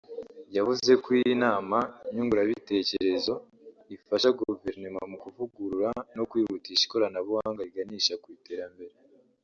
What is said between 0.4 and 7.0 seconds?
yavuze ko iyi nama nyunguranabitekerezo ifasha Guverinoma mu kuvugurura no kwihutisha